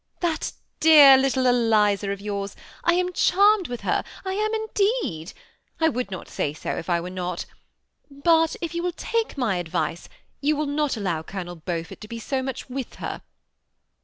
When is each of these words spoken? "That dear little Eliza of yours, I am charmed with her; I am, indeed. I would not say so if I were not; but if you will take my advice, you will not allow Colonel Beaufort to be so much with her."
"That 0.21 0.53
dear 0.79 1.15
little 1.15 1.45
Eliza 1.45 2.09
of 2.09 2.19
yours, 2.19 2.55
I 2.83 2.95
am 2.95 3.13
charmed 3.13 3.67
with 3.67 3.81
her; 3.81 4.03
I 4.25 4.33
am, 4.33 4.51
indeed. 4.51 5.31
I 5.79 5.89
would 5.89 6.09
not 6.09 6.27
say 6.27 6.53
so 6.55 6.71
if 6.75 6.89
I 6.89 6.99
were 6.99 7.11
not; 7.11 7.45
but 8.09 8.55
if 8.61 8.73
you 8.73 8.81
will 8.81 8.93
take 8.93 9.37
my 9.37 9.57
advice, 9.57 10.09
you 10.39 10.55
will 10.55 10.65
not 10.65 10.97
allow 10.97 11.21
Colonel 11.21 11.57
Beaufort 11.57 12.01
to 12.01 12.07
be 12.07 12.17
so 12.17 12.41
much 12.41 12.67
with 12.67 12.95
her." 12.95 13.21